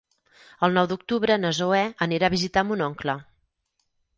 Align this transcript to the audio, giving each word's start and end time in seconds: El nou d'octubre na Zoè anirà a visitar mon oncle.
El 0.67 0.73
nou 0.77 0.87
d'octubre 0.91 1.35
na 1.43 1.51
Zoè 1.57 1.83
anirà 2.09 2.31
a 2.31 2.35
visitar 2.37 2.65
mon 2.71 2.85
oncle. 2.87 3.17